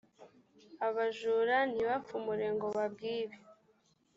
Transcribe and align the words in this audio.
abajura 0.87 1.57
ntibapfumure 1.71 2.45
ngo 2.55 2.67
babwibe 2.75 3.37